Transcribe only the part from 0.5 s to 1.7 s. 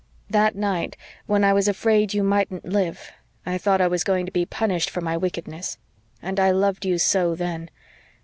night, when I was